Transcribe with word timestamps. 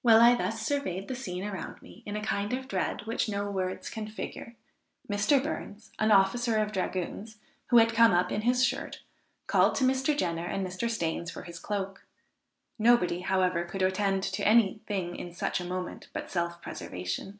While 0.00 0.22
I 0.22 0.34
thus 0.34 0.62
surveyed 0.62 1.08
the 1.08 1.14
scene 1.14 1.44
around 1.44 1.82
me 1.82 2.02
in 2.06 2.16
a 2.16 2.22
kind 2.22 2.54
of 2.54 2.68
dread 2.68 3.02
which 3.04 3.28
no 3.28 3.50
words 3.50 3.90
can 3.90 4.08
figure, 4.08 4.56
Mr. 5.10 5.42
Burns, 5.42 5.92
an 5.98 6.10
officer 6.10 6.56
of 6.56 6.72
dragoons, 6.72 7.36
who 7.66 7.76
had 7.76 7.92
come 7.92 8.12
up 8.12 8.32
in 8.32 8.40
his 8.40 8.64
shirt, 8.64 9.02
called 9.46 9.74
to 9.74 9.84
Mr. 9.84 10.16
Jenner 10.16 10.46
and 10.46 10.66
Mr. 10.66 10.88
Stains 10.88 11.30
for 11.30 11.42
his 11.42 11.58
cloak; 11.58 12.06
nobody, 12.78 13.20
however, 13.20 13.62
could 13.66 13.82
attend 13.82 14.22
to 14.22 14.48
any 14.48 14.80
thing 14.86 15.14
in 15.16 15.34
such 15.34 15.60
a 15.60 15.64
moment 15.66 16.08
but 16.14 16.30
self 16.30 16.62
preservation. 16.62 17.38